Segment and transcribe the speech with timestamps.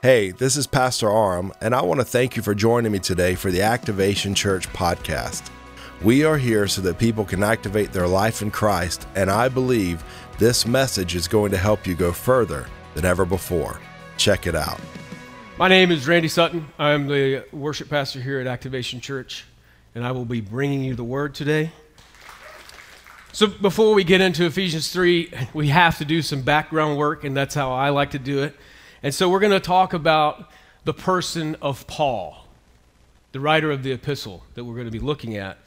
[0.00, 3.34] Hey, this is Pastor Aram, and I want to thank you for joining me today
[3.34, 5.50] for the Activation Church podcast.
[6.04, 10.04] We are here so that people can activate their life in Christ, and I believe
[10.38, 13.80] this message is going to help you go further than ever before.
[14.16, 14.78] Check it out.
[15.58, 16.68] My name is Randy Sutton.
[16.78, 19.46] I'm the worship pastor here at Activation Church,
[19.96, 21.72] and I will be bringing you the word today.
[23.32, 27.36] So, before we get into Ephesians 3, we have to do some background work, and
[27.36, 28.54] that's how I like to do it.
[29.02, 30.50] And so, we're going to talk about
[30.84, 32.46] the person of Paul,
[33.32, 35.58] the writer of the epistle that we're going to be looking at.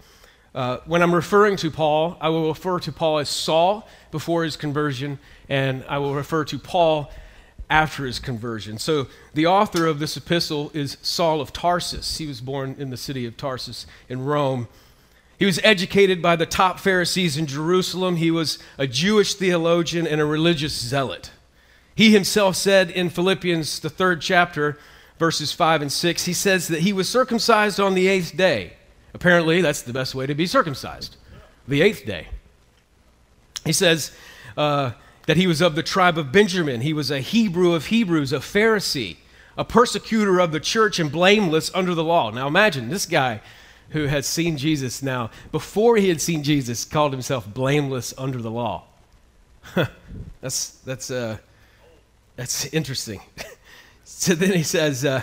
[0.53, 4.57] Uh, when I'm referring to Paul, I will refer to Paul as Saul before his
[4.57, 7.09] conversion, and I will refer to Paul
[7.69, 8.77] after his conversion.
[8.77, 12.17] So, the author of this epistle is Saul of Tarsus.
[12.17, 14.67] He was born in the city of Tarsus in Rome.
[15.39, 18.17] He was educated by the top Pharisees in Jerusalem.
[18.17, 21.31] He was a Jewish theologian and a religious zealot.
[22.01, 24.79] He himself said in Philippians, the third chapter,
[25.19, 28.73] verses 5 and 6, he says that he was circumcised on the eighth day.
[29.13, 31.17] Apparently, that's the best way to be circumcised,
[31.67, 32.29] the eighth day.
[33.65, 34.11] He says,
[34.57, 34.93] uh,
[35.27, 36.81] that he was of the tribe of Benjamin.
[36.81, 39.17] He was a Hebrew of Hebrews, a Pharisee,
[39.55, 42.31] a persecutor of the church, and blameless under the law.
[42.31, 43.41] Now imagine this guy
[43.89, 48.49] who had seen Jesus now, before he had seen Jesus, called himself blameless under the
[48.49, 48.85] law.
[50.41, 51.37] that's, that's, uh,
[52.41, 53.21] that's interesting.
[54.03, 55.21] so then he says, uh,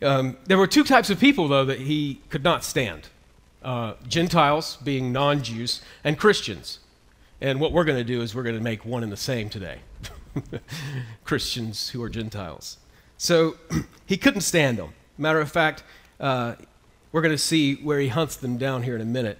[0.00, 3.08] um, there were two types of people, though, that he could not stand
[3.64, 6.78] uh, Gentiles, being non Jews, and Christians.
[7.40, 9.48] And what we're going to do is we're going to make one and the same
[9.48, 9.80] today
[11.24, 12.78] Christians who are Gentiles.
[13.18, 13.56] So
[14.06, 14.92] he couldn't stand them.
[15.18, 15.82] Matter of fact,
[16.20, 16.54] uh,
[17.10, 19.38] we're going to see where he hunts them down here in a minute.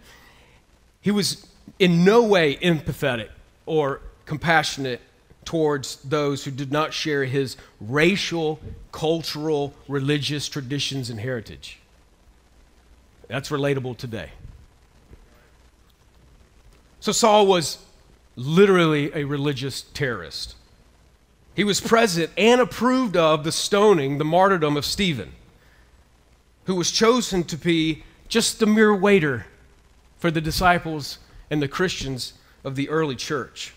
[1.00, 1.46] He was
[1.78, 3.28] in no way empathetic
[3.66, 5.00] or compassionate
[5.44, 8.60] towards those who did not share his racial,
[8.92, 11.78] cultural, religious traditions and heritage.
[13.28, 14.30] That's relatable today.
[17.00, 17.78] So Saul was
[18.36, 20.56] literally a religious terrorist.
[21.54, 25.32] He was present and approved of the stoning, the martyrdom of Stephen,
[26.64, 29.46] who was chosen to be just the mere waiter
[30.18, 31.18] for the disciples
[31.50, 32.32] and the Christians
[32.64, 33.74] of the early church.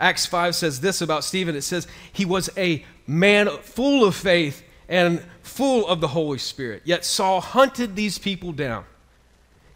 [0.00, 4.62] Acts 5 says this about Stephen it says, He was a man full of faith
[4.88, 6.82] and full of the Holy Spirit.
[6.86, 8.84] Yet Saul hunted these people down,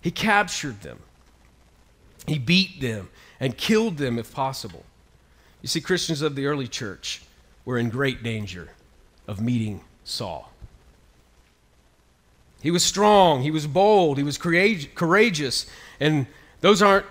[0.01, 0.99] he captured them,
[2.27, 4.85] he beat them, and killed them if possible.
[5.61, 7.23] You see, Christians of the early church
[7.65, 8.71] were in great danger
[9.29, 10.51] of meeting Saul.
[12.63, 15.67] He was strong, he was bold, he was courageous,
[16.01, 16.27] and
[16.63, 17.05] those aren't,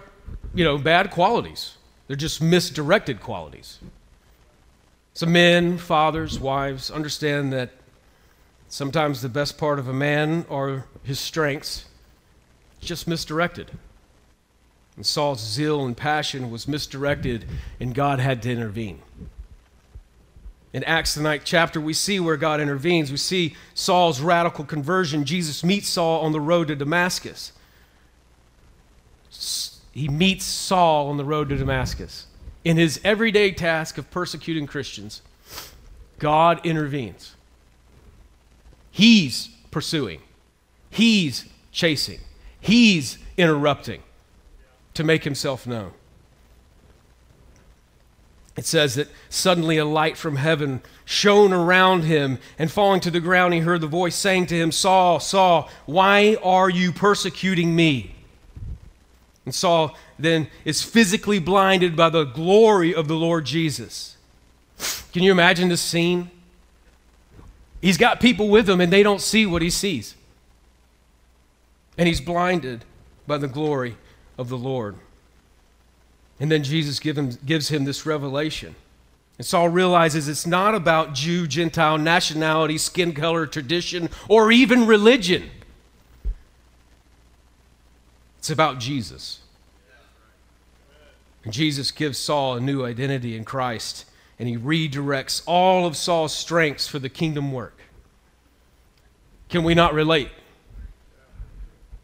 [0.56, 1.78] you know, bad qualities.
[2.08, 3.80] They're just misdirected qualities.
[5.14, 7.70] So, men, fathers, wives, understand that
[8.68, 11.86] sometimes the best part of a man are his strengths,
[12.82, 13.72] just misdirected.
[14.96, 17.46] And Saul's zeal and passion was misdirected,
[17.80, 19.02] and God had to intervene.
[20.74, 23.12] In Acts, the ninth chapter, we see where God intervenes.
[23.12, 25.24] We see Saul's radical conversion.
[25.24, 27.52] Jesus meets Saul on the road to Damascus.
[29.94, 32.28] He meets Saul on the road to Damascus.
[32.66, 35.22] In his everyday task of persecuting Christians,
[36.20, 37.36] God intervenes.
[38.90, 40.22] He's pursuing,
[40.90, 42.20] He's chasing,
[42.60, 44.04] He's interrupting
[44.94, 45.92] to make himself known.
[48.56, 53.20] It says that suddenly a light from heaven shone around him, and falling to the
[53.20, 58.13] ground, he heard the voice saying to him, Saul, Saul, why are you persecuting me?
[59.46, 64.18] And Saul then is physically blinded by the glory of the Lord Jesus.
[65.12, 66.32] Can you imagine this scene?
[67.82, 70.16] He's got people with him, and they don't see what he sees.
[71.98, 72.86] And he's blinded
[73.28, 73.98] by the glory
[74.38, 74.96] of the Lord.
[76.40, 78.76] And then Jesus give him, gives him this revelation.
[79.38, 85.50] And Saul realizes it's not about Jew, Gentile, nationality, skin color, tradition, or even religion.
[88.44, 89.40] It's about Jesus.
[91.46, 94.04] And Jesus gives Saul a new identity in Christ,
[94.38, 97.80] and he redirects all of Saul's strengths for the kingdom work.
[99.48, 100.30] Can we not relate?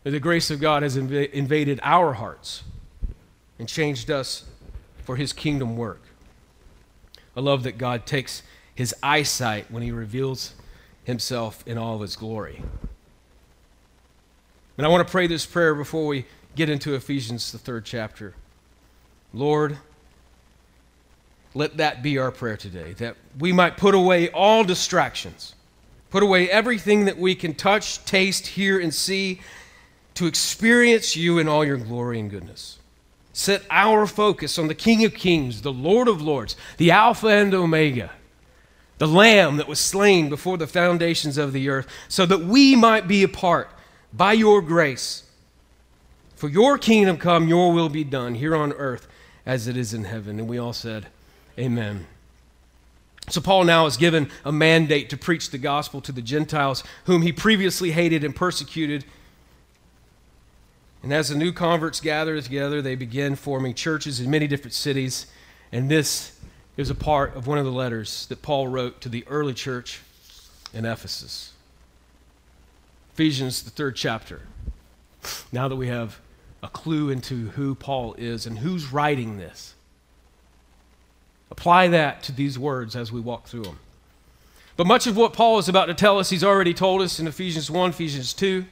[0.06, 2.64] the grace of God has inv- invaded our hearts
[3.60, 4.46] and changed us
[5.04, 6.04] for his kingdom work.
[7.36, 8.44] I love that God takes
[8.74, 10.54] his eyesight when he reveals
[11.04, 12.64] himself in all of his glory.
[14.80, 18.34] And I want to pray this prayer before we get into Ephesians, the third chapter.
[19.34, 19.78] Lord,
[21.54, 25.54] let that be our prayer today, that we might put away all distractions,
[26.10, 29.42] put away everything that we can touch, taste, hear, and see
[30.14, 32.80] to experience you in all your glory and goodness.
[33.34, 37.54] Set our focus on the King of Kings, the Lord of Lords, the Alpha and
[37.54, 38.12] Omega,
[38.98, 43.10] the Lamb that was slain before the foundations of the earth, so that we might
[43.10, 43.70] be a part
[44.14, 45.24] by your grace.
[46.36, 49.08] For your kingdom come, your will be done here on earth
[49.46, 50.40] as it is in heaven.
[50.40, 51.08] And we all said,
[51.58, 52.06] Amen.
[53.28, 57.22] So, Paul now is given a mandate to preach the gospel to the Gentiles, whom
[57.22, 59.06] he previously hated and persecuted.
[61.04, 65.28] And as the new converts gather together, they begin forming churches in many different cities.
[65.72, 66.40] And this
[66.76, 70.02] is a part of one of the letters that Paul wrote to the early church
[70.74, 71.54] in Ephesus.
[73.20, 74.44] Ephesians, the third chapter.
[75.52, 76.22] Now that we have
[76.64, 79.74] a clue into who Paul is and who's writing this,
[81.52, 83.80] apply that to these words as we walk through them.
[84.78, 87.28] But much of what Paul is about to tell us, he's already told us in
[87.28, 88.64] Ephesians 1, Ephesians 2.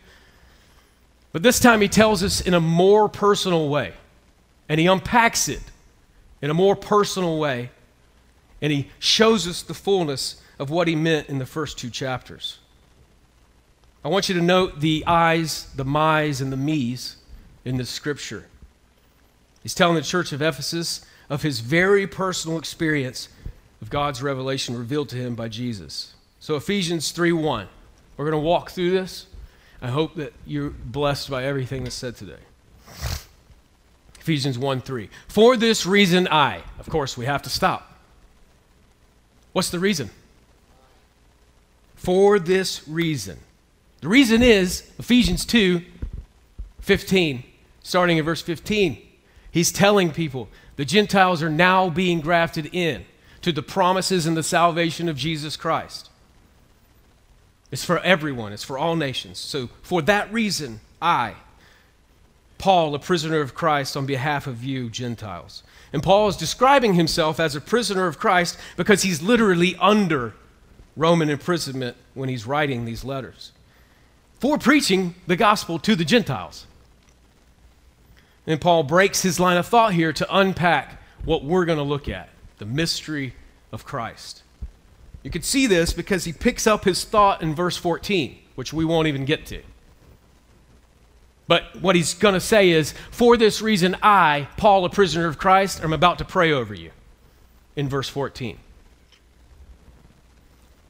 [1.34, 3.96] But this time he tells us in a more personal way.
[4.70, 5.64] And he unpacks it
[6.42, 7.72] in a more personal way.
[8.62, 12.60] And he shows us the fullness of what he meant in the first two chapters.
[14.08, 17.18] I want you to note the I's, the my's, and the me's
[17.66, 18.46] in this scripture.
[19.62, 23.28] He's telling the church of Ephesus of his very personal experience
[23.82, 26.14] of God's revelation revealed to him by Jesus.
[26.40, 27.68] So Ephesians 3:1.
[28.16, 29.26] We're going to walk through this.
[29.82, 32.40] I hope that you're blessed by everything that's said today.
[34.22, 35.10] Ephesians 1 3.
[35.28, 36.64] For this reason, I.
[36.80, 38.00] Of course, we have to stop.
[39.52, 40.12] What's the reason?
[41.98, 43.40] For this reason.
[44.02, 45.82] The reason is Ephesians 2
[46.82, 47.44] 15,
[47.84, 48.98] starting in verse 15.
[49.52, 53.06] He's telling people the Gentiles are now being grafted in
[53.42, 56.10] to the promises and the salvation of Jesus Christ.
[57.72, 59.40] It's for everyone, it's for all nations.
[59.40, 61.34] So, for that reason, I,
[62.58, 65.64] Paul, a prisoner of Christ, on behalf of you, Gentiles.
[65.92, 70.34] And Paul is describing himself as a prisoner of Christ because he's literally under
[70.96, 73.52] Roman imprisonment when he's writing these letters
[74.40, 76.66] for preaching the gospel to the Gentiles.
[78.46, 82.08] And Paul breaks his line of thought here to unpack what we're going to look
[82.08, 83.36] at the mystery
[83.72, 84.44] of Christ.
[85.24, 88.86] You can see this because he picks up his thought in verse 14, which we
[88.86, 89.62] won't even get to.
[91.48, 95.38] But what he's going to say is, For this reason, I, Paul, a prisoner of
[95.38, 96.92] Christ, am about to pray over you,
[97.76, 98.58] in verse 14.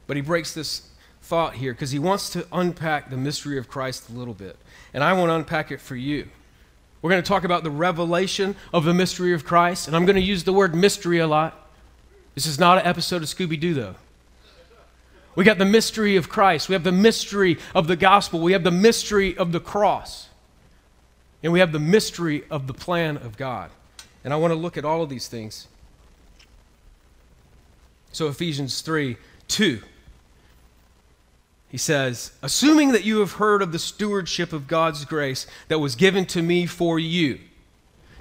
[0.06, 0.87] But he breaks this
[1.28, 4.56] thought here because he wants to unpack the mystery of Christ a little bit.
[4.94, 6.26] And I want to unpack it for you.
[7.02, 10.16] We're going to talk about the revelation of the mystery of Christ, and I'm going
[10.16, 11.68] to use the word mystery a lot.
[12.34, 13.94] This is not an episode of Scooby Doo, though.
[15.34, 16.70] We got the mystery of Christ.
[16.70, 18.40] We have the mystery of the gospel.
[18.40, 20.28] We have the mystery of the cross.
[21.42, 23.70] And we have the mystery of the plan of God.
[24.24, 25.68] And I want to look at all of these things.
[28.12, 29.82] So, Ephesians 3 2.
[31.68, 35.94] He says, Assuming that you have heard of the stewardship of God's grace that was
[35.94, 37.40] given to me for you.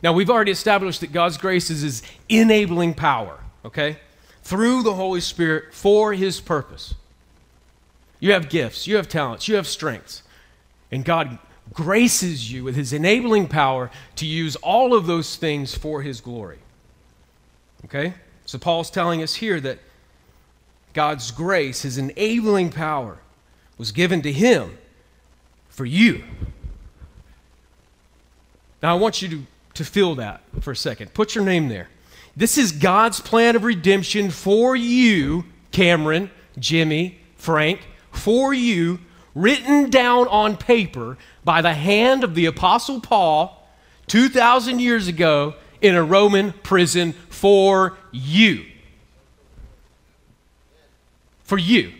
[0.04, 3.98] Now, we've already established that God's grace is his enabling power, okay?
[4.44, 6.94] Through the Holy Spirit for his purpose.
[8.20, 10.24] You have gifts, you have talents, you have strengths.
[10.92, 11.40] And God
[11.74, 16.60] graces you with his enabling power to use all of those things for his glory.
[17.86, 18.14] Okay?
[18.46, 19.80] So Paul's telling us here that
[20.94, 23.20] God's grace, his enabling power,
[23.78, 24.78] was given to him
[25.70, 26.24] for you.
[28.82, 31.14] Now I want you to, to feel that for a second.
[31.14, 31.90] Put your name there.
[32.36, 36.30] This is God's plan of redemption for you, Cameron,
[36.60, 37.82] Jimmy, Frank,
[38.12, 39.00] for you,
[39.34, 43.68] written down on paper by the hand of the Apostle Paul
[44.08, 48.66] 2,000 years ago in a Roman prison for you.
[51.44, 51.94] For you.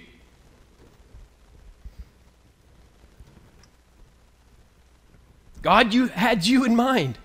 [5.62, 7.18] God you, had you in mind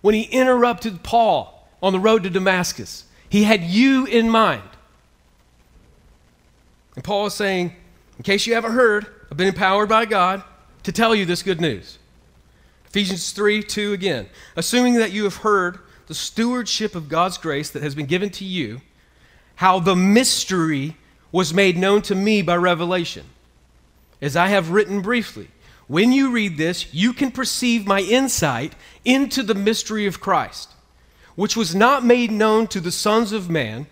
[0.00, 3.04] when he interrupted Paul on the road to Damascus.
[3.28, 4.62] He had you in mind.
[6.94, 7.74] And Paul is saying,
[8.18, 10.42] in case you haven't heard, I've been empowered by God
[10.82, 11.98] to tell you this good news.
[12.86, 14.28] Ephesians 3 2 again.
[14.54, 18.44] Assuming that you have heard the stewardship of God's grace that has been given to
[18.44, 18.82] you,
[19.56, 20.96] how the mystery
[21.30, 23.24] was made known to me by revelation.
[24.20, 25.48] As I have written briefly,
[25.92, 30.70] when you read this, you can perceive my insight into the mystery of Christ,
[31.34, 33.86] which was not made known to the sons of man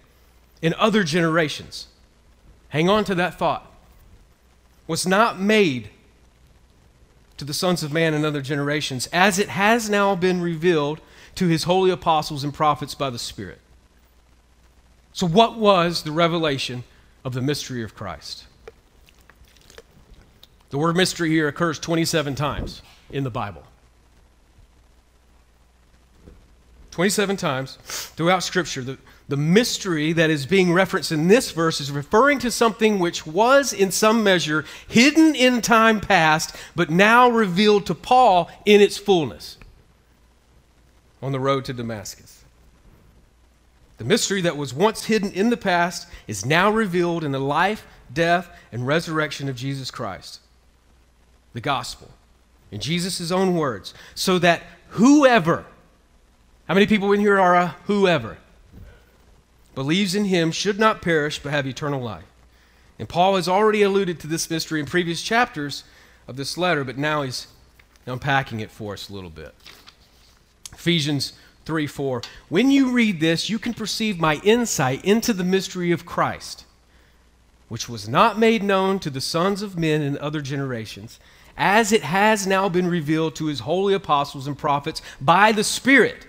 [0.63, 1.89] in other generations.
[2.71, 3.71] Hang on to that thought.
[4.87, 5.91] Was not made
[7.37, 11.03] to the sons of man in other generations, as it has now been revealed
[11.35, 13.59] to his holy apostles and prophets by the Spirit.
[15.13, 16.83] So, what was the revelation
[17.27, 18.47] of the mystery of Christ?
[20.71, 23.65] The word mystery here occurs 27 times in the Bible.
[26.93, 28.83] 27 times throughout Scripture.
[28.83, 28.99] The,
[29.29, 33.73] the mystery that is being referenced in this verse is referring to something which was,
[33.73, 39.57] in some measure, hidden in time past, but now revealed to Paul in its fullness
[41.23, 42.45] on the road to Damascus.
[43.99, 47.87] The mystery that was once hidden in the past is now revealed in the life,
[48.13, 50.41] death, and resurrection of Jesus Christ.
[51.53, 52.11] The gospel,
[52.71, 55.65] in Jesus' own words, so that whoever,
[56.69, 58.39] how many people in here are a whoever,
[59.75, 62.25] believes in him should not perish but have eternal life.
[62.99, 65.85] And Paul has already alluded to this mystery in previous chapters
[66.29, 67.47] of this letter, but now he's
[68.07, 69.55] unpacking it for us a little bit.
[70.73, 71.33] Ephesians
[71.65, 72.23] 3 4.
[72.49, 76.65] When you read this, you can perceive my insight into the mystery of Christ,
[77.71, 81.21] which was not made known to the sons of men in other generations,
[81.57, 86.27] as it has now been revealed to his holy apostles and prophets by the Spirit.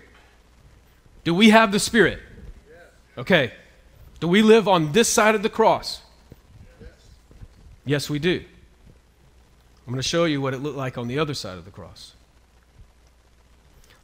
[1.23, 2.19] Do we have the Spirit?
[3.17, 3.53] Okay.
[4.19, 6.01] Do we live on this side of the cross?
[7.85, 8.43] Yes, we do.
[9.87, 11.71] I'm going to show you what it looked like on the other side of the
[11.71, 12.13] cross.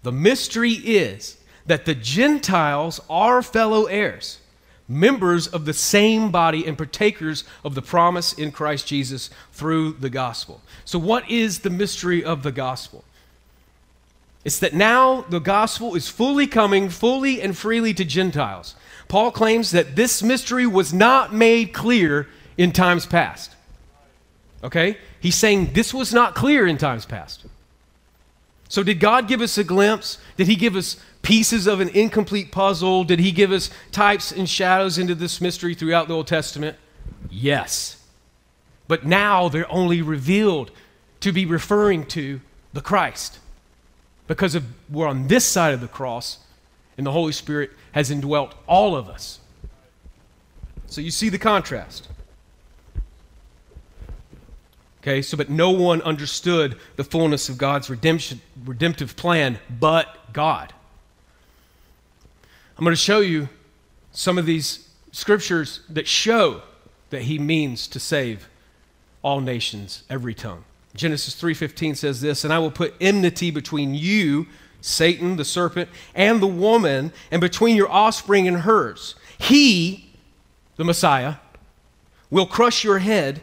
[0.01, 4.39] The mystery is that the Gentiles are fellow heirs,
[4.87, 10.09] members of the same body, and partakers of the promise in Christ Jesus through the
[10.09, 10.61] gospel.
[10.85, 13.03] So, what is the mystery of the gospel?
[14.45, 18.75] It's that now the gospel is fully coming, fully and freely to Gentiles.
[19.09, 22.27] Paul claims that this mystery was not made clear
[22.57, 23.55] in times past.
[24.63, 24.97] Okay?
[25.19, 27.45] He's saying this was not clear in times past.
[28.69, 30.17] So, did God give us a glimpse?
[30.37, 30.97] Did He give us
[31.27, 33.03] pieces of an incomplete puzzle?
[33.03, 36.77] Did He give us types and shadows into this mystery throughout the Old Testament?
[37.29, 38.01] Yes.
[38.87, 40.71] But now they're only revealed
[41.19, 42.39] to be referring to
[42.71, 43.39] the Christ.
[44.27, 46.37] Because of, we're on this side of the cross,
[46.97, 49.41] and the Holy Spirit has indwelt all of us.
[50.85, 52.07] So you see the contrast.
[55.01, 60.73] Okay, so but no one understood the fullness of God's redemption, redemptive plan but God.
[62.77, 63.49] I'm going to show you
[64.11, 66.61] some of these scriptures that show
[67.09, 68.47] that he means to save
[69.23, 70.63] all nations, every tongue.
[70.95, 74.45] Genesis 3:15 says this, "And I will put enmity between you,
[74.81, 79.15] Satan, the serpent, and the woman, and between your offspring and hers.
[79.39, 80.11] He,
[80.75, 81.35] the Messiah,
[82.29, 83.41] will crush your head,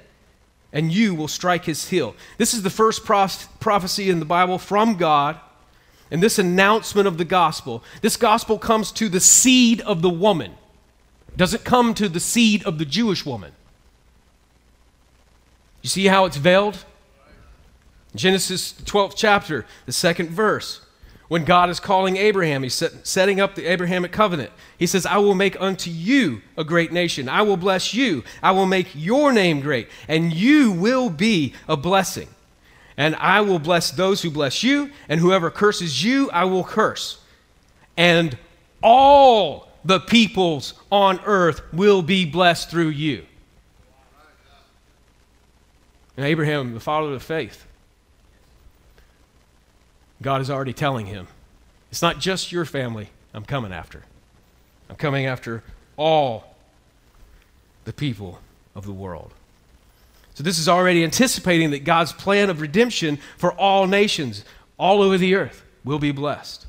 [0.73, 2.15] and you will strike his heel.
[2.39, 5.41] This is the first proph- prophecy in the Bible from God.
[6.15, 10.53] And this announcement of the gospel, this gospel comes to the seed of the woman.
[11.31, 13.51] It doesn't come to the seed of the Jewish woman.
[15.83, 16.85] You see how it's veiled?
[18.15, 20.83] Genesis 12th chapter, the second verse.
[21.27, 24.53] When God is calling Abraham, he's set, setting up the Abrahamic covenant.
[24.79, 27.29] He says, I will make unto you a great nation.
[27.29, 28.23] I will bless you.
[28.41, 32.29] I will make your name great, and you will be a blessing.
[32.97, 37.19] And I will bless those who bless you, and whoever curses you, I will curse.
[37.97, 38.39] And
[38.83, 43.27] all the peoples on earth will be blessed through you.
[46.17, 47.67] And Abraham, the father of faith,
[50.23, 51.27] God is already telling him,
[51.91, 54.03] it's not just your family I'm coming after.
[54.89, 55.65] I'm coming after
[55.97, 56.57] all
[57.85, 58.39] the people
[58.75, 59.33] of the world.
[60.35, 64.45] So, this is already anticipating that God's plan of redemption for all nations,
[64.77, 66.67] all over the earth, will be blessed.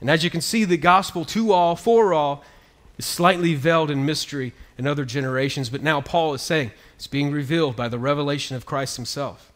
[0.00, 2.44] And as you can see, the gospel to all, for all,
[2.98, 7.30] is slightly veiled in mystery in other generations, but now Paul is saying it's being
[7.30, 9.52] revealed by the revelation of Christ himself.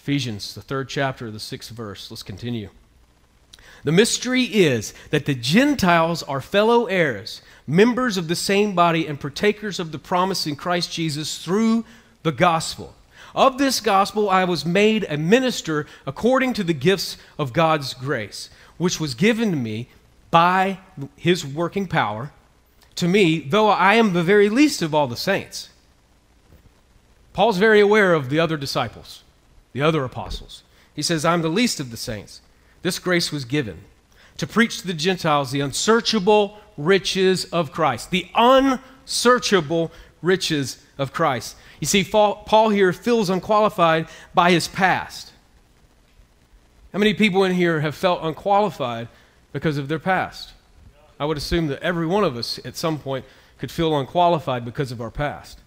[0.00, 2.10] Ephesians, the third chapter, the sixth verse.
[2.10, 2.70] Let's continue.
[3.84, 9.20] The mystery is that the Gentiles are fellow heirs, members of the same body, and
[9.20, 11.84] partakers of the promise in Christ Jesus through
[12.24, 12.95] the gospel.
[13.36, 18.48] Of this gospel I was made a minister according to the gifts of God's grace,
[18.78, 19.90] which was given to me
[20.30, 20.78] by
[21.16, 22.32] his working power.
[22.94, 25.68] To me, though I am the very least of all the saints.
[27.34, 29.22] Paul's very aware of the other disciples,
[29.74, 30.62] the other apostles.
[30.94, 32.40] He says, I'm the least of the saints.
[32.80, 33.84] This grace was given
[34.38, 38.10] to preach to the Gentiles the unsearchable riches of Christ.
[38.10, 41.56] The unsearchable riches of Christ.
[41.80, 45.32] You see, Paul here feels unqualified by his past.
[46.92, 49.08] How many people in here have felt unqualified
[49.52, 50.52] because of their past?
[51.20, 53.24] I would assume that every one of us at some point
[53.58, 55.58] could feel unqualified because of our past.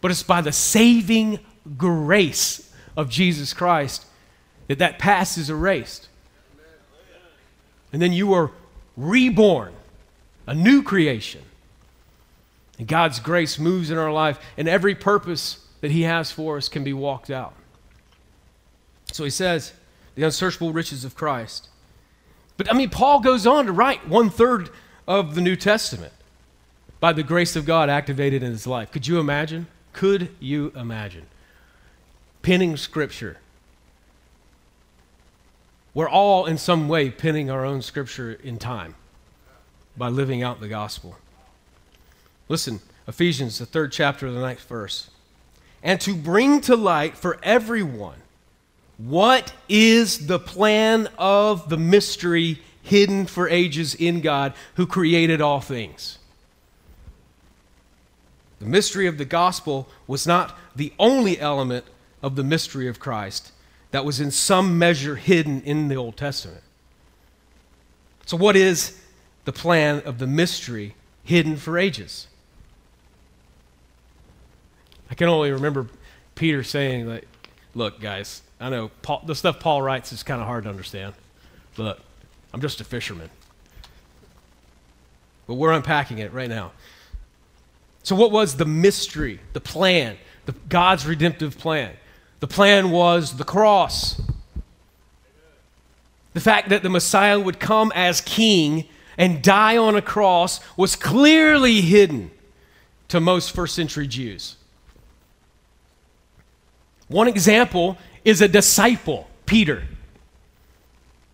[0.00, 1.40] But it's by the saving
[1.76, 4.06] grace of Jesus Christ
[4.68, 6.08] that that past is erased.
[7.92, 8.50] And then you are
[8.96, 9.72] reborn,
[10.46, 11.42] a new creation.
[12.78, 16.68] And God's grace moves in our life, and every purpose that He has for us
[16.68, 17.54] can be walked out.
[19.12, 19.72] So he says,
[20.16, 21.68] the unsearchable riches of Christ.
[22.56, 24.70] But I mean, Paul goes on to write one third
[25.06, 26.12] of the New Testament
[26.98, 28.90] by the grace of God activated in his life.
[28.90, 29.66] Could you imagine?
[29.92, 31.26] Could you imagine?
[32.42, 33.38] Penning scripture.
[35.92, 38.96] We're all in some way penning our own scripture in time
[39.96, 41.16] by living out the gospel.
[42.48, 45.10] Listen, Ephesians, the third chapter the ninth verse.
[45.82, 48.16] And to bring to light for everyone
[48.96, 55.60] what is the plan of the mystery hidden for ages in God who created all
[55.60, 56.18] things?
[58.60, 61.84] The mystery of the gospel was not the only element
[62.22, 63.52] of the mystery of Christ
[63.90, 66.62] that was in some measure hidden in the Old Testament.
[68.26, 68.98] So, what is
[69.44, 72.28] the plan of the mystery hidden for ages?
[75.10, 75.86] I can only remember
[76.34, 77.26] Peter saying, like,
[77.74, 81.14] look, guys, I know Paul, the stuff Paul writes is kind of hard to understand.
[81.76, 82.00] Look,
[82.52, 83.30] I'm just a fisherman.
[85.46, 86.72] But we're unpacking it right now.
[88.02, 91.94] So, what was the mystery, the plan, the, God's redemptive plan?
[92.40, 94.20] The plan was the cross.
[96.34, 100.96] The fact that the Messiah would come as king and die on a cross was
[100.96, 102.30] clearly hidden
[103.08, 104.56] to most first century Jews.
[107.08, 109.84] One example is a disciple, Peter.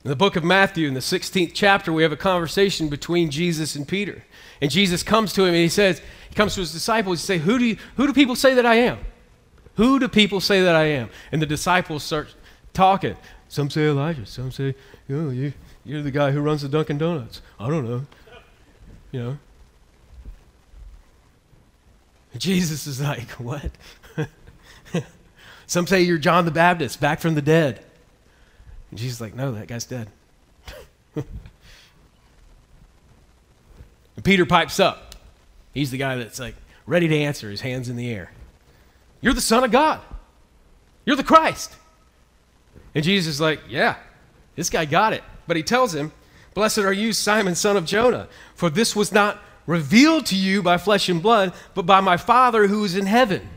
[0.04, 3.76] In the book of Matthew, in the 16th chapter, we have a conversation between Jesus
[3.76, 4.24] and Peter.
[4.60, 7.42] And Jesus comes to him and he says, he comes to his disciples, and says,
[7.42, 8.98] who do, you, who do people say that I am?
[9.76, 11.10] Who do people say that I am?
[11.32, 12.34] And the disciples start
[12.72, 13.16] talking.
[13.48, 14.26] Some say Elijah.
[14.26, 14.74] Some say,
[15.08, 15.52] know, you,
[15.84, 17.42] you're the guy who runs the Dunkin' Donuts.
[17.58, 18.06] I don't know.
[19.12, 19.38] You know.
[22.36, 23.70] Jesus is like, what?
[25.70, 27.80] Some say you're John the Baptist, back from the dead.
[28.90, 30.08] And Jesus is like, no, that guy's dead.
[31.14, 31.24] and
[34.24, 35.14] Peter pipes up.
[35.72, 36.56] He's the guy that's like
[36.86, 38.32] ready to answer, his hands in the air.
[39.20, 40.00] You're the Son of God.
[41.04, 41.76] You're the Christ.
[42.92, 43.94] And Jesus is like, yeah,
[44.56, 45.22] this guy got it.
[45.46, 46.10] But he tells him,
[46.52, 50.78] Blessed are you, Simon, son of Jonah, for this was not revealed to you by
[50.78, 53.48] flesh and blood, but by my Father who is in heaven.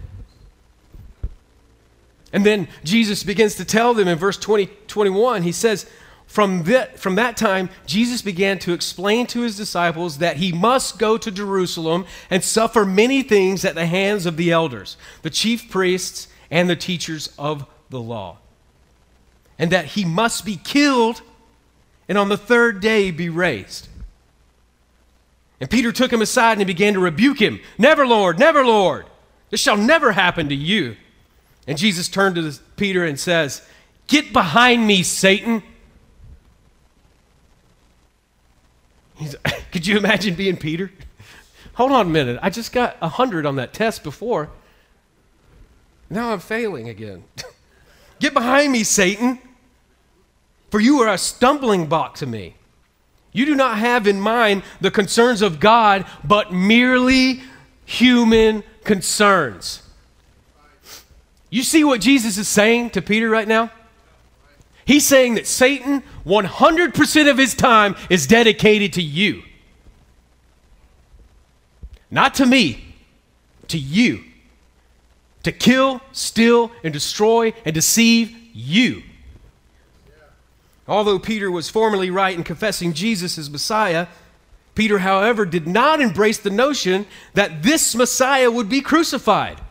[2.33, 5.85] And then Jesus begins to tell them in verse 20, 21, he says,
[6.25, 10.97] from that, from that time, Jesus began to explain to his disciples that he must
[10.97, 15.69] go to Jerusalem and suffer many things at the hands of the elders, the chief
[15.69, 18.37] priests, and the teachers of the law.
[19.59, 21.21] And that he must be killed
[22.09, 23.87] and on the third day be raised.
[25.61, 29.05] And Peter took him aside and he began to rebuke him Never, Lord, never, Lord.
[29.51, 30.97] This shall never happen to you.
[31.67, 33.65] And Jesus turned to Peter and says,
[34.07, 35.63] Get behind me, Satan.
[39.15, 39.35] He's,
[39.71, 40.91] could you imagine being Peter?
[41.75, 42.39] Hold on a minute.
[42.41, 44.49] I just got 100 on that test before.
[46.09, 47.23] Now I'm failing again.
[48.19, 49.39] Get behind me, Satan,
[50.69, 52.55] for you are a stumbling block to me.
[53.31, 57.41] You do not have in mind the concerns of God, but merely
[57.85, 59.82] human concerns.
[61.53, 63.69] You see what Jesus is saying to Peter right now?
[64.85, 69.43] He's saying that Satan, 100% of his time, is dedicated to you.
[72.09, 72.95] Not to me,
[73.67, 74.23] to you.
[75.43, 79.03] To kill, steal, and destroy and deceive you.
[80.87, 84.07] Although Peter was formerly right in confessing Jesus as Messiah,
[84.73, 89.61] Peter, however, did not embrace the notion that this Messiah would be crucified.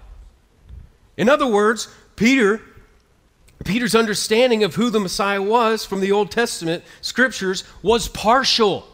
[1.22, 2.60] In other words, Peter
[3.64, 8.88] Peter's understanding of who the Messiah was from the Old Testament scriptures was partial.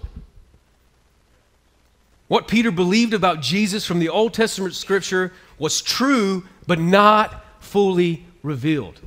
[2.26, 8.26] What Peter believed about Jesus from the Old Testament scripture was true, but not fully
[8.42, 9.00] revealed.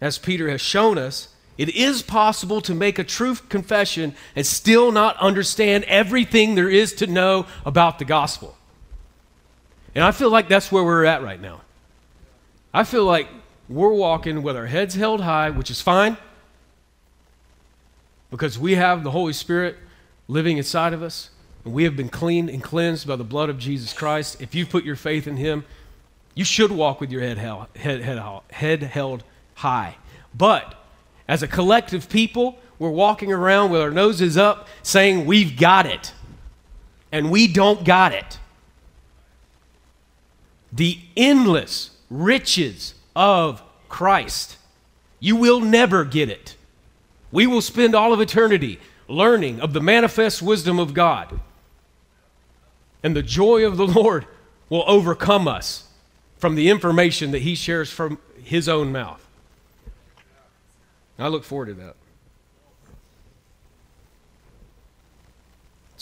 [0.00, 4.92] as Peter has shown us, it is possible to make a true confession and still
[4.92, 8.56] not understand everything there is to know about the gospel.
[9.94, 11.60] And I feel like that's where we're at right now.
[12.72, 13.28] I feel like
[13.68, 16.16] we're walking with our heads held high, which is fine
[18.30, 19.76] because we have the Holy Spirit
[20.26, 21.30] living inside of us.
[21.64, 24.40] And we have been cleaned and cleansed by the blood of Jesus Christ.
[24.40, 25.64] If you've put your faith in Him,
[26.34, 29.22] you should walk with your head held, head, head, head held
[29.56, 29.96] high.
[30.34, 30.74] But
[31.28, 36.12] as a collective people, we're walking around with our noses up saying, We've got it.
[37.12, 38.38] And we don't got it.
[40.72, 44.56] The endless riches of Christ.
[45.20, 46.56] You will never get it.
[47.30, 51.40] We will spend all of eternity learning of the manifest wisdom of God.
[53.02, 54.26] And the joy of the Lord
[54.68, 55.84] will overcome us
[56.38, 59.26] from the information that He shares from His own mouth.
[61.18, 61.96] I look forward to that.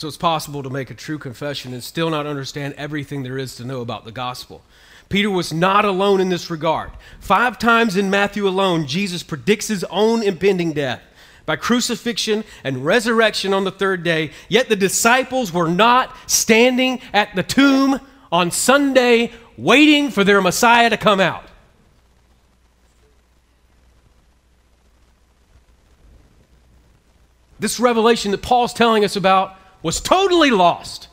[0.01, 3.55] So it's possible to make a true confession and still not understand everything there is
[3.57, 4.63] to know about the gospel.
[5.09, 6.89] Peter was not alone in this regard.
[7.19, 11.03] Five times in Matthew alone, Jesus predicts his own impending death
[11.45, 14.31] by crucifixion and resurrection on the third day.
[14.49, 17.99] Yet the disciples were not standing at the tomb
[18.31, 21.43] on Sunday waiting for their Messiah to come out.
[27.59, 31.07] This revelation that Paul's telling us about was totally lost,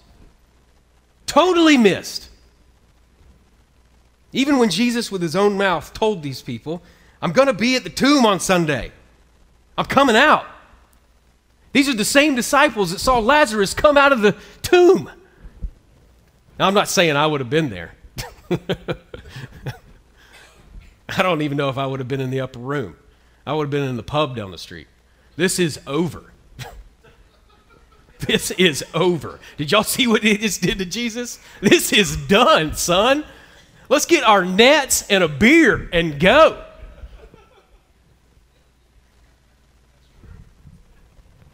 [1.27, 2.29] totally missed.
[4.33, 6.83] Even when Jesus, with his own mouth, told these people,
[7.23, 8.93] I'm going to be at the tomb on Sunday,
[9.77, 10.45] I'm coming out.
[11.73, 15.11] These are the same disciples that saw Lazarus come out of the tomb.
[16.59, 17.95] Now, I'm not saying I would have been there.
[21.09, 22.97] I don't even know if I would have been in the upper room.
[23.47, 24.89] I would have been in the pub down the street.
[25.37, 26.33] This is over.
[28.21, 29.39] This is over.
[29.57, 31.39] Did y'all see what it just did to Jesus?
[31.61, 33.25] This is done, son.
[33.89, 36.65] Let's get our nets and a beer and go.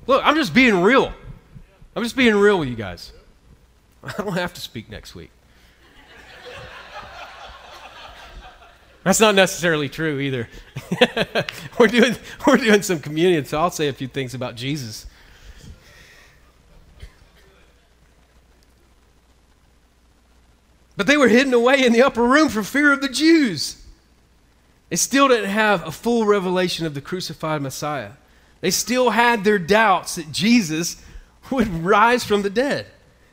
[0.06, 1.12] Look, I'm just being real.
[1.96, 3.12] I'm just being real with you guys.
[4.04, 5.30] I don't have to speak next week.
[9.04, 10.48] That's not necessarily true either.
[11.78, 15.04] we're, doing, we're doing some communion, so I'll say a few things about Jesus.
[20.96, 23.82] But they were hidden away in the upper room for fear of the Jews.
[24.90, 28.12] They still didn't have a full revelation of the crucified Messiah.
[28.60, 31.02] They still had their doubts that Jesus
[31.50, 32.86] would rise from the dead.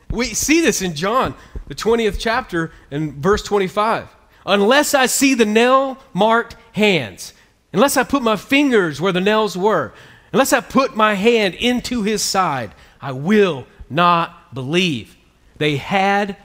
[0.09, 1.35] We see this in John,
[1.67, 4.09] the 20th chapter, and verse 25.
[4.45, 7.33] Unless I see the nail marked hands,
[7.71, 9.93] unless I put my fingers where the nails were,
[10.33, 15.15] unless I put my hand into his side, I will not believe.
[15.57, 16.35] They had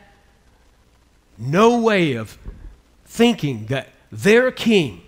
[1.38, 2.38] no way of
[3.04, 5.02] thinking that their king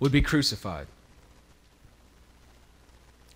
[0.00, 0.86] would be crucified.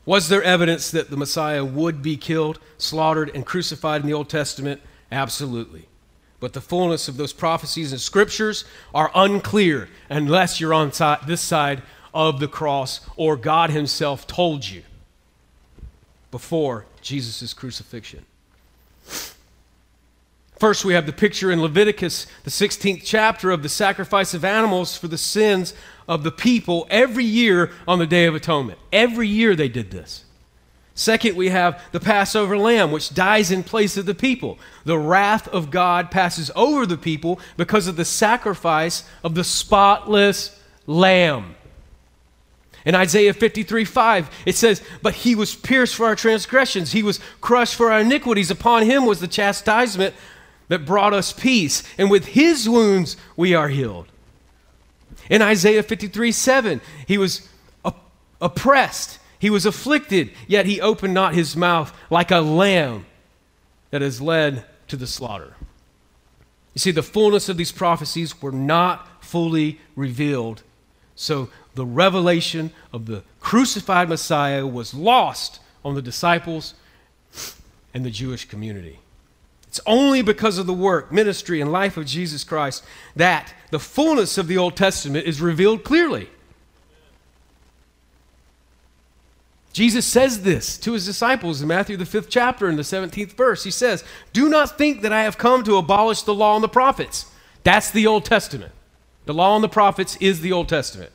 [0.05, 4.31] Was there evidence that the Messiah would be killed, slaughtered, and crucified in the Old
[4.31, 4.81] Testament?
[5.13, 5.87] Absolutely.
[6.41, 10.93] But the fullness of those prophecies and scriptures are unclear unless you're on
[11.27, 11.83] this side
[12.15, 14.83] of the cross or God Himself told you
[16.31, 18.25] before Jesus' crucifixion.
[20.59, 24.97] First, we have the picture in Leviticus, the 16th chapter, of the sacrifice of animals
[24.97, 25.73] for the sins
[26.09, 28.79] of the people every year on the Day of Atonement.
[28.93, 30.25] Every year they did this.
[30.95, 34.59] Second, we have the Passover lamb, which dies in place of the people.
[34.85, 40.61] The wrath of God passes over the people because of the sacrifice of the spotless
[40.89, 41.55] lamb.
[42.85, 47.21] In Isaiah 53 5, it says, But he was pierced for our transgressions, he was
[47.41, 48.51] crushed for our iniquities.
[48.51, 50.17] Upon him was the chastisement
[50.69, 54.07] that brought us peace, and with his wounds we are healed.
[55.31, 57.49] In Isaiah 53 7, he was
[58.41, 63.07] oppressed, he was afflicted, yet he opened not his mouth like a lamb
[63.91, 65.55] that is led to the slaughter.
[66.75, 70.63] You see, the fullness of these prophecies were not fully revealed.
[71.15, 76.75] So the revelation of the crucified Messiah was lost on the disciples
[77.93, 79.01] and the Jewish community.
[79.79, 82.83] It's only because of the work, ministry, and life of Jesus Christ
[83.15, 86.29] that the fullness of the Old Testament is revealed clearly.
[89.73, 93.63] Jesus says this to his disciples in Matthew, the fifth chapter, in the 17th verse.
[93.63, 96.69] He says, Do not think that I have come to abolish the law and the
[96.69, 97.27] prophets.
[97.63, 98.73] That's the Old Testament.
[99.27, 101.13] The law and the prophets is the Old Testament.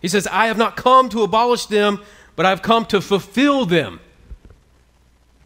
[0.00, 2.00] He says, I have not come to abolish them,
[2.36, 4.00] but I've come to fulfill them.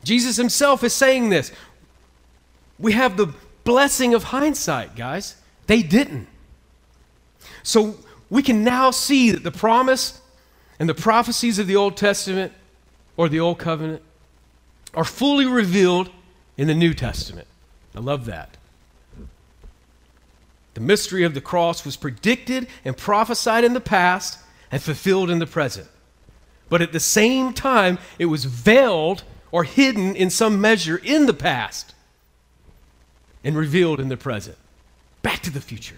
[0.07, 1.51] Jesus himself is saying this.
[2.79, 3.33] We have the
[3.65, 5.37] blessing of hindsight, guys.
[5.67, 6.29] They didn't.
[7.63, 7.97] So
[8.31, 10.21] we can now see that the promise
[10.79, 12.53] and the prophecies of the Old Testament
[13.17, 14.03] or the Old Covenant
[14.95, 16.11] are fully revealed
[16.57, 17.49] in the New Testament.
[17.95, 18.57] I love that.
[20.75, 24.39] The mystery of the cross was predicted and prophesied in the past
[24.71, 25.89] and fulfilled in the present.
[26.69, 31.35] But at the same time, it was veiled or hidden in some measure in the
[31.35, 31.95] past
[33.45, 34.57] and revealed in the present.
[35.23, 35.97] Back to the future.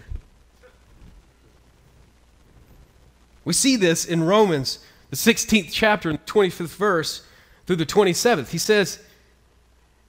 [3.45, 7.23] We see this in Romans, the 16th chapter, and 25th verse
[7.65, 8.49] through the 27th.
[8.49, 8.99] He says,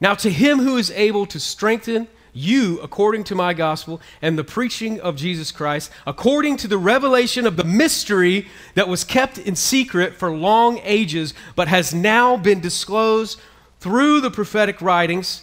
[0.01, 4.45] Now to him who is able to strengthen you according to my gospel and the
[4.45, 9.57] preaching of Jesus Christ, according to the revelation of the mystery that was kept in
[9.57, 13.41] secret for long ages, but has now been disclosed
[13.81, 15.43] through the prophetic writings,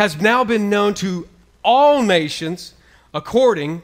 [0.00, 1.28] has now been known to
[1.62, 2.72] all nations
[3.12, 3.82] according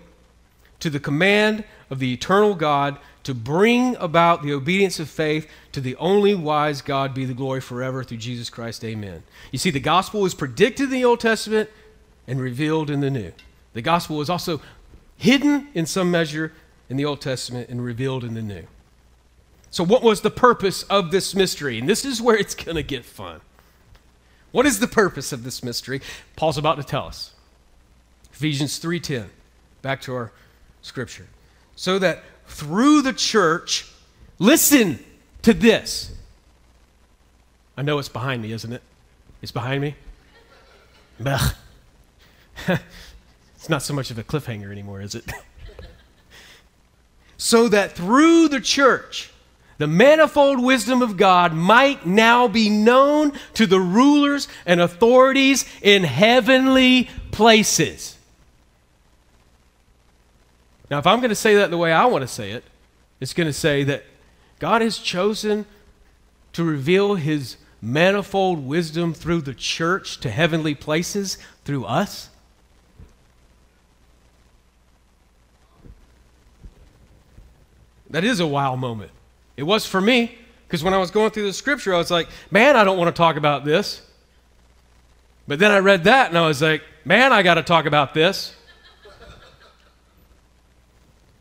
[0.80, 5.80] to the command of the eternal God to bring about the obedience of faith to
[5.82, 8.82] the only wise God be the glory forever through Jesus Christ.
[8.82, 9.24] Amen.
[9.52, 11.68] You see, the gospel was predicted in the Old Testament
[12.26, 13.34] and revealed in the New.
[13.74, 14.62] The gospel was also
[15.18, 16.54] hidden in some measure
[16.88, 18.64] in the Old Testament and revealed in the New.
[19.70, 21.78] So, what was the purpose of this mystery?
[21.78, 23.42] And this is where it's going to get fun.
[24.56, 26.00] What is the purpose of this mystery?
[26.34, 27.34] Paul's about to tell us.
[28.32, 29.28] Ephesians 3:10.
[29.82, 30.32] Back to our
[30.80, 31.26] scripture.
[31.74, 33.84] So that through the church,
[34.38, 35.04] listen
[35.42, 36.12] to this.
[37.76, 38.80] I know it's behind me, isn't it?
[39.42, 39.94] It's behind me.
[42.66, 45.30] it's not so much of a cliffhanger anymore, is it?
[47.36, 49.30] so that through the church,
[49.78, 56.04] the manifold wisdom of God might now be known to the rulers and authorities in
[56.04, 58.16] heavenly places.
[60.90, 62.64] Now, if I'm going to say that the way I want to say it,
[63.20, 64.04] it's going to say that
[64.58, 65.66] God has chosen
[66.52, 72.30] to reveal his manifold wisdom through the church to heavenly places through us.
[78.08, 79.10] That is a wow moment.
[79.56, 82.28] It was for me, because when I was going through the scripture, I was like,
[82.50, 84.02] man, I don't want to talk about this.
[85.48, 88.14] But then I read that and I was like, man, I got to talk about
[88.14, 88.54] this.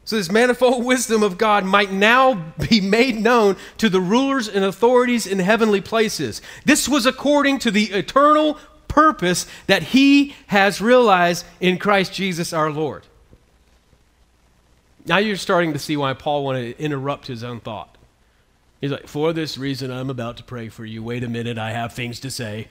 [0.05, 2.35] So, this manifold wisdom of God might now
[2.69, 6.43] be made known to the rulers and authorities in heavenly places.
[6.63, 12.69] This was according to the eternal purpose that He has realized in Christ Jesus our
[12.69, 13.03] Lord.
[15.07, 17.94] Now you're starting to see why Paul wanted to interrupt his own thought.
[18.85, 21.01] He's like, For this reason, I'm about to pray for you.
[21.01, 22.67] Wait a minute, I have things to say.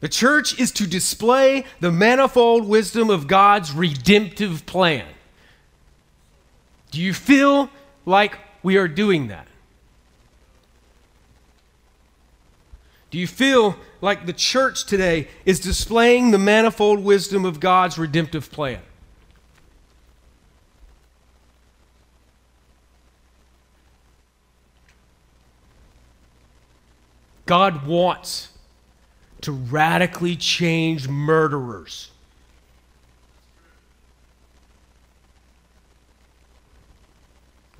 [0.00, 5.06] The church is to display the manifold wisdom of God's redemptive plan.
[6.90, 7.70] Do you feel
[8.04, 9.46] like we are doing that?
[13.12, 18.50] Do you feel like the church today is displaying the manifold wisdom of God's redemptive
[18.50, 18.80] plan?
[27.50, 28.50] God wants
[29.40, 32.12] to radically change murderers.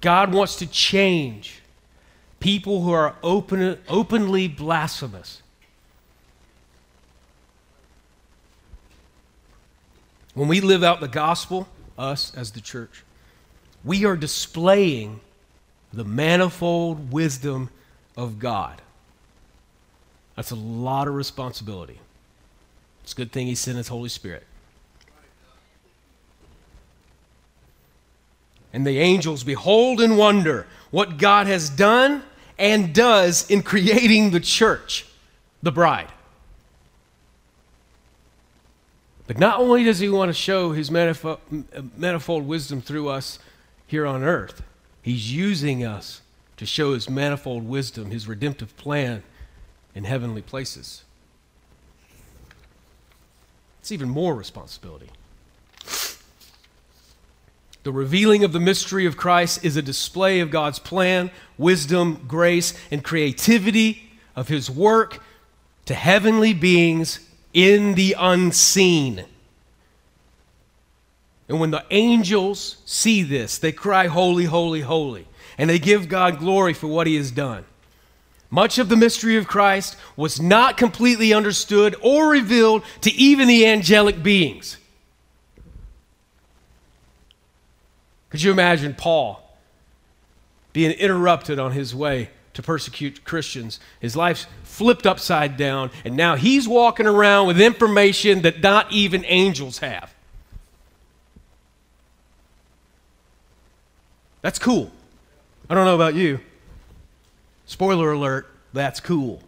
[0.01, 1.63] God wants to change
[2.41, 5.41] people who are open, openly blasphemous.
[10.35, 13.05] When we live out the gospel, us as the church,
[13.85, 15.21] we are displaying
[15.93, 17.71] the manifold wisdom
[18.17, 18.83] of God.
[20.37, 21.99] That's a lot of responsibility.
[23.03, 24.47] It's a good thing He sent His Holy Spirit.
[28.73, 32.23] And the angels behold and wonder what God has done
[32.59, 35.07] and does in creating the church,
[35.63, 36.13] the bride.
[39.27, 41.39] But not only does he want to show his manifold,
[41.97, 43.39] manifold, wisdom through us
[43.87, 44.63] here on earth,
[45.03, 46.21] he's using us
[46.57, 49.23] to show his manifold wisdom, his redemptive plan
[49.95, 51.05] in heavenly places.
[53.81, 55.11] It's even more responsibility.
[57.83, 62.75] The revealing of the mystery of Christ is a display of God's plan, wisdom, grace,
[62.91, 65.23] and creativity of his work
[65.87, 67.21] to heavenly beings
[67.55, 69.25] in the unseen.
[71.49, 75.27] And when the angels see this, they cry, Holy, holy, holy.
[75.59, 77.65] And they give God glory for what he has done.
[78.51, 83.65] Much of the mystery of Christ was not completely understood or revealed to even the
[83.65, 84.77] angelic beings.
[88.29, 89.43] Could you imagine Paul
[90.73, 93.79] being interrupted on his way to persecute Christians?
[94.01, 99.25] His life's flipped upside down, and now he's walking around with information that not even
[99.27, 100.13] angels have.
[104.43, 104.91] That's cool.
[105.69, 106.41] I don't know about you.
[107.71, 109.41] Spoiler alert, that's cool.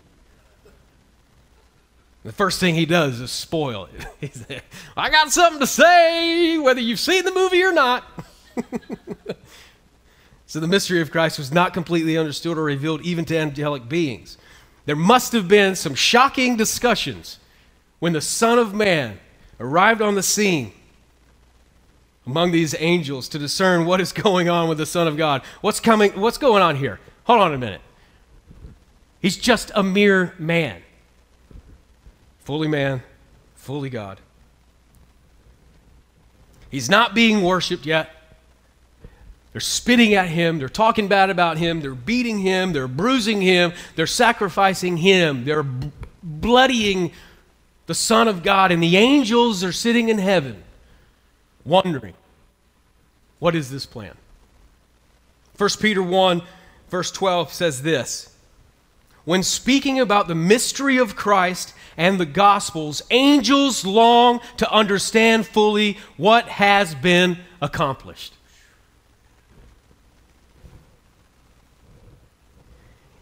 [2.23, 3.89] The first thing he does is spoil
[4.21, 4.63] it.
[4.97, 8.05] I got something to say, whether you've seen the movie or not.
[10.47, 14.39] so the mystery of Christ was not completely understood or revealed even to angelic beings.
[14.87, 17.41] There must have been some shocking discussions
[17.99, 19.19] when the Son of Man
[19.59, 20.71] arrived on the scene
[22.25, 25.43] among these angels to discern what is going on with the Son of God.
[25.61, 26.13] What's coming?
[26.13, 27.01] What's going on here?
[27.25, 27.81] Hold on a minute.
[29.23, 30.83] He's just a mere man.
[32.41, 33.05] Fully man,
[33.55, 34.19] fully God.
[36.71, 38.11] He's not being worshiped yet.
[39.53, 40.59] They're spitting at him.
[40.59, 41.81] They're talking bad about him.
[41.81, 42.73] They're beating him.
[42.73, 43.73] They're bruising him.
[43.95, 45.45] They're sacrificing him.
[45.45, 47.13] They're b- bloodying
[47.87, 48.73] the Son of God.
[48.73, 50.65] And the angels are sitting in heaven
[51.65, 52.15] wondering,
[53.39, 54.15] what is this plan?
[55.59, 56.43] 1 Peter 1,
[56.89, 58.32] verse 12 says this
[59.25, 65.99] When speaking about the mystery of Christ and the Gospels, angels long to understand fully
[66.17, 68.35] what has been accomplished.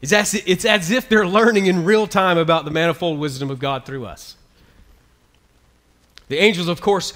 [0.01, 3.59] It's as, it's as if they're learning in real time about the manifold wisdom of
[3.59, 4.37] God through us.
[6.29, 7.13] The angels, of course,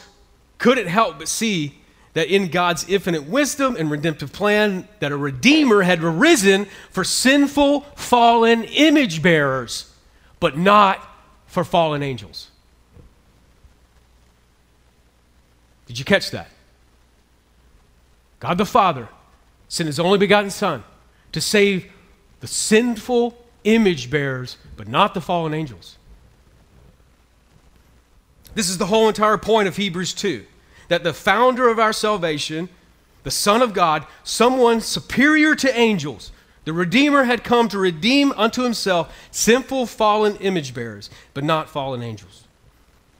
[0.58, 1.78] couldn't help but see
[2.14, 7.80] that in God's infinite wisdom and redemptive plan that a redeemer had arisen for sinful
[7.96, 9.90] fallen image bearers
[10.40, 11.00] but not
[11.46, 12.50] for fallen angels.
[15.86, 16.48] Did you catch that?
[18.40, 19.08] God the Father
[19.68, 20.84] sent his only begotten Son
[21.32, 21.90] to save
[22.40, 25.96] the sinful image bearers, but not the fallen angels.
[28.54, 30.44] This is the whole entire point of Hebrews 2
[30.88, 32.68] that the founder of our salvation,
[33.22, 36.32] the Son of God, someone superior to angels,
[36.64, 42.02] the Redeemer had come to redeem unto himself sinful fallen image bearers, but not fallen
[42.02, 42.44] angels.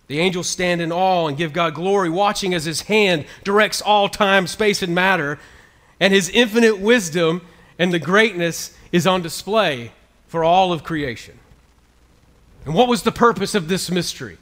[0.07, 4.09] The angels stand in awe and give God glory, watching as his hand directs all
[4.09, 5.39] time, space, and matter,
[6.01, 7.43] and his infinite wisdom
[7.79, 9.93] and the greatness is on display
[10.27, 11.39] for all of creation.
[12.65, 14.39] And what was the purpose of this mystery?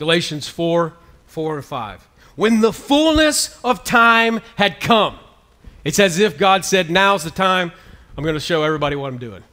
[0.00, 0.94] Galatians 4
[1.26, 2.08] 4 and 5.
[2.34, 5.18] When the fullness of time had come,
[5.84, 7.70] it's as if God said, Now's the time.
[8.16, 9.44] I'm going to show everybody what I'm doing.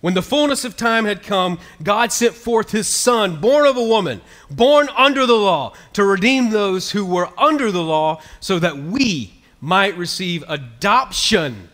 [0.00, 3.82] When the fullness of time had come, God sent forth his Son, born of a
[3.82, 8.76] woman, born under the law, to redeem those who were under the law, so that
[8.76, 11.68] we might receive adoption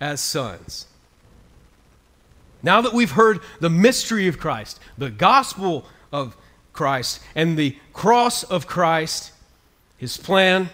[0.00, 0.86] as sons.
[2.64, 6.34] Now that we've heard the mystery of Christ, the gospel of
[6.72, 9.32] Christ, and the cross of Christ,
[9.98, 10.70] his plan,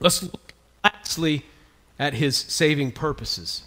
[0.00, 1.44] let's look lastly
[1.98, 3.64] at his saving purposes.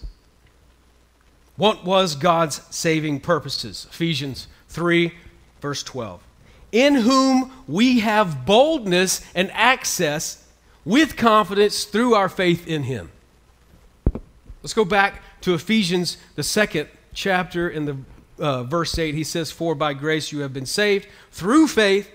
[1.58, 3.86] What was God's saving purposes?
[3.92, 5.14] Ephesians 3,
[5.62, 6.24] verse 12.
[6.72, 10.44] In whom we have boldness and access
[10.86, 13.12] with confidence through our faith in him.
[14.64, 17.98] Let's go back to Ephesians, the second chapter, in the
[18.40, 19.16] uh, verse 8.
[19.16, 22.12] He says, For by grace you have been saved through faith,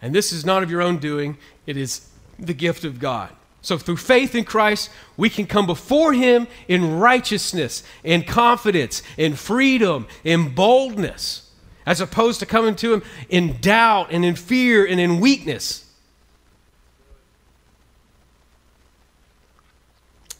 [0.00, 3.30] and this is not of your own doing, it is the gift of God.
[3.62, 9.36] So, through faith in Christ, we can come before Him in righteousness, in confidence, in
[9.36, 11.50] freedom, in boldness,
[11.86, 15.84] as opposed to coming to Him in doubt and in fear and in weakness.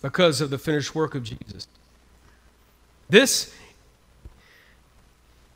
[0.05, 1.67] because of the finished work of Jesus.
[3.09, 3.55] This,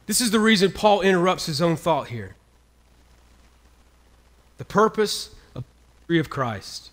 [0.07, 2.37] this is the reason Paul interrupts his own thought here.
[4.59, 5.65] The purpose of
[6.07, 6.91] the of Christ.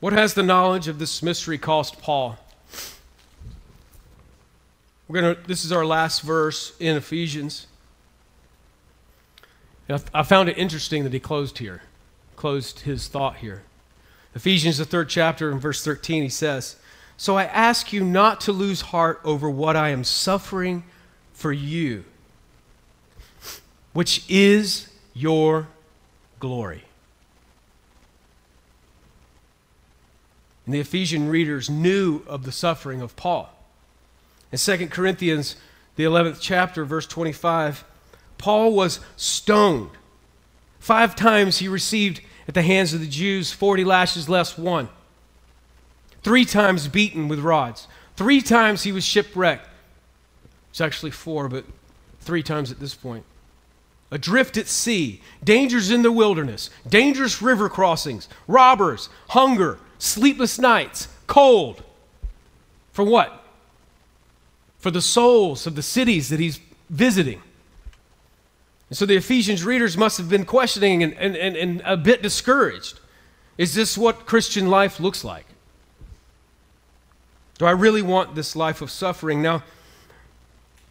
[0.00, 2.38] What has the knowledge of this mystery cost Paul?
[5.06, 7.66] We're gonna, this is our last verse in Ephesians.
[10.14, 11.82] I found it interesting that he closed here,
[12.36, 13.62] closed his thought here.
[14.34, 16.76] Ephesians, the third chapter, in verse 13, he says,
[17.20, 20.84] So I ask you not to lose heart over what I am suffering
[21.34, 22.04] for you
[23.92, 25.68] which is your
[26.38, 26.84] glory.
[30.64, 33.52] And the Ephesian readers knew of the suffering of Paul.
[34.50, 35.56] In 2 Corinthians,
[35.96, 37.84] the 11th chapter, verse 25,
[38.38, 39.90] Paul was stoned.
[40.78, 44.88] Five times he received at the hands of the Jews 40 lashes less one.
[46.22, 47.88] Three times beaten with rods.
[48.16, 49.68] Three times he was shipwrecked.
[50.70, 51.64] It's actually four, but
[52.20, 53.24] three times at this point.
[54.10, 61.82] Adrift at sea, dangers in the wilderness, dangerous river crossings, robbers, hunger, sleepless nights, cold.
[62.92, 63.44] For what?
[64.78, 67.40] For the souls of the cities that he's visiting.
[68.88, 72.22] And so the Ephesians readers must have been questioning and, and, and, and a bit
[72.22, 72.98] discouraged.
[73.56, 75.46] Is this what Christian life looks like?
[77.60, 79.42] Do I really want this life of suffering?
[79.42, 79.62] Now,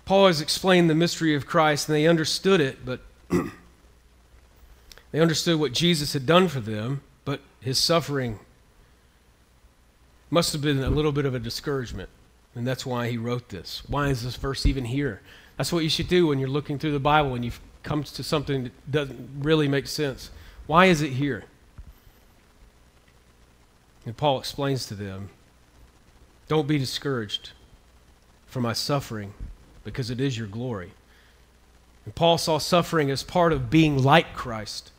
[0.05, 3.01] Paul has explained the mystery of Christ and they understood it, but
[5.11, 8.37] they understood what Jesus had done for them, but his suffering
[10.29, 12.09] must have been a little bit of a discouragement.
[12.53, 13.81] And that's why he wrote this.
[13.87, 15.21] Why is this verse even here?
[15.57, 18.23] That's what you should do when you're looking through the Bible and you've come to
[18.23, 20.29] something that doesn't really make sense.
[20.67, 21.45] Why is it here?
[24.05, 25.31] And Paul explains to them
[26.49, 27.51] don't be discouraged
[28.47, 29.33] for my suffering
[29.83, 30.91] because it is your glory.
[32.05, 34.91] And Paul saw suffering as part of being like Christ.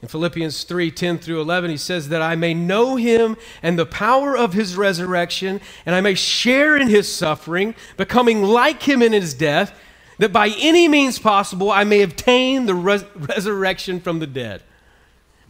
[0.00, 3.84] In Philippians 3 10 through 11, he says, That I may know him and the
[3.84, 9.12] power of his resurrection, and I may share in his suffering, becoming like him in
[9.12, 9.78] his death,
[10.18, 14.62] that by any means possible I may obtain the res- resurrection from the dead.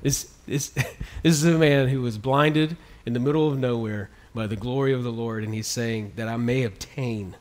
[0.03, 4.47] This, this, this is a man who was blinded in the middle of nowhere by
[4.47, 7.37] the glory of the Lord, and he's saying that I may obtain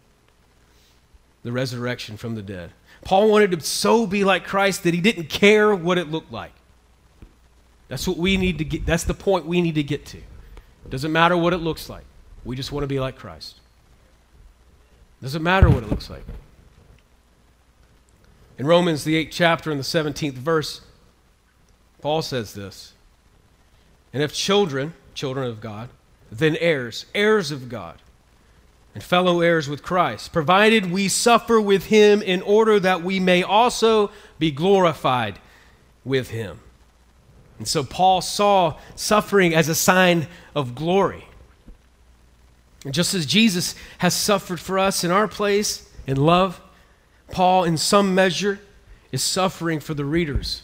[1.44, 2.72] the resurrection from the dead.
[3.04, 6.54] Paul wanted to so be like Christ that he didn't care what it looked like.
[7.90, 8.86] That's what we need to get.
[8.86, 10.18] That's the point we need to get to.
[10.18, 12.06] It doesn't matter what it looks like.
[12.46, 13.60] We just want to be like Christ.
[15.22, 16.24] Doesn't matter what it looks like.
[18.58, 20.80] In Romans, the 8th chapter and the 17th verse,
[22.02, 22.94] Paul says this
[24.14, 25.90] And if children, children of God,
[26.40, 28.02] then heirs, heirs of God,
[28.94, 33.44] and fellow heirs with Christ, provided we suffer with him in order that we may
[33.44, 35.40] also be glorified
[36.04, 36.60] with him.
[37.58, 41.26] And so Paul saw suffering as a sign of glory.
[42.84, 46.62] And just as Jesus has suffered for us in our place in love,
[47.32, 48.60] Paul, in some measure,
[49.12, 50.64] is suffering for the readers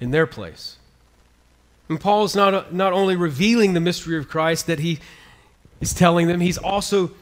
[0.00, 0.77] in their place.
[1.88, 4.98] And Paul is not, not only revealing the mystery of Christ that he
[5.80, 7.12] is telling them, he's also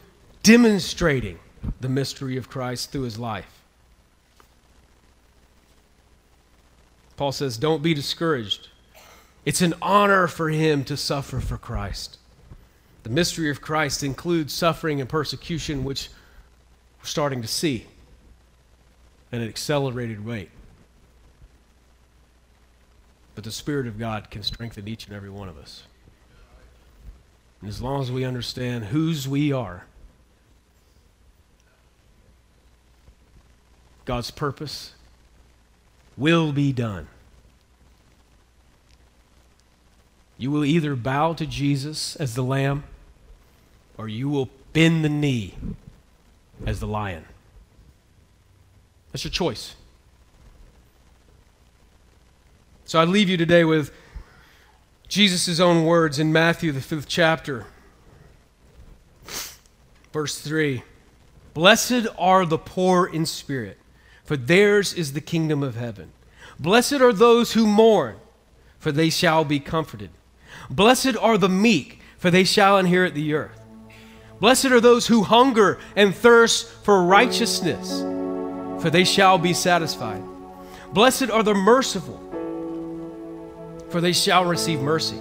[0.42, 1.38] demonstrating
[1.80, 3.62] the mystery of Christ through his life.
[7.16, 8.68] Paul says, Don't be discouraged.
[9.44, 12.18] It's an honor for him to suffer for Christ.
[13.04, 16.08] The mystery of Christ includes suffering and persecution, which
[16.98, 17.86] we're starting to see
[19.32, 20.50] at an accelerated rate.
[23.36, 25.84] But the Spirit of God can strengthen each and every one of us.
[27.60, 29.84] And as long as we understand whose we are,
[34.06, 34.94] God's purpose
[36.16, 37.08] will be done.
[40.38, 42.84] You will either bow to Jesus as the lamb
[43.98, 45.54] or you will bend the knee
[46.64, 47.26] as the lion.
[49.12, 49.76] That's your choice.
[52.86, 53.92] So I leave you today with
[55.08, 57.66] Jesus' own words in Matthew, the fifth chapter,
[60.12, 60.84] verse 3
[61.52, 63.78] Blessed are the poor in spirit,
[64.24, 66.12] for theirs is the kingdom of heaven.
[66.60, 68.18] Blessed are those who mourn,
[68.78, 70.10] for they shall be comforted.
[70.70, 73.60] Blessed are the meek, for they shall inherit the earth.
[74.38, 78.02] Blessed are those who hunger and thirst for righteousness,
[78.80, 80.22] for they shall be satisfied.
[80.92, 82.22] Blessed are the merciful,
[83.90, 85.20] for they shall receive mercy.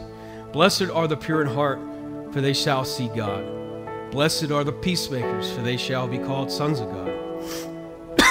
[0.51, 1.79] Blessed are the pure in heart,
[2.31, 3.43] for they shall see God.
[4.11, 7.11] Blessed are the peacemakers, for they shall be called sons of God.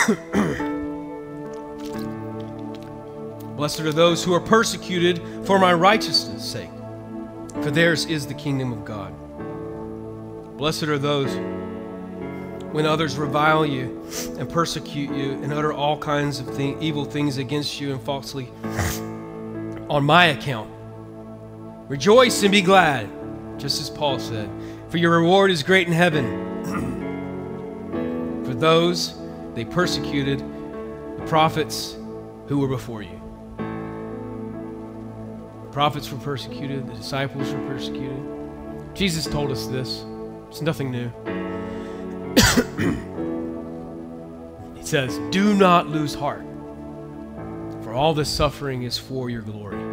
[3.56, 6.70] Blessed are those who are persecuted for my righteousness' sake
[7.62, 9.14] for theirs is the kingdom of God.
[10.58, 11.34] Blessed are those
[12.72, 14.04] when others revile you
[14.38, 18.50] and persecute you and utter all kinds of evil things against you and falsely
[19.88, 20.70] on my account.
[21.88, 23.08] Rejoice and be glad,
[23.58, 24.50] just as Paul said,
[24.88, 26.64] for your reward is great in heaven.
[28.44, 29.14] for those
[29.54, 30.40] they persecuted,
[31.18, 31.96] the prophets
[32.46, 33.20] who were before you.
[35.64, 38.22] The prophets were persecuted, the disciples were persecuted.
[38.94, 40.04] Jesus told us this.
[40.48, 41.10] It's nothing new.
[44.76, 46.44] he says, Do not lose heart,
[47.94, 49.83] all this suffering is for your glory.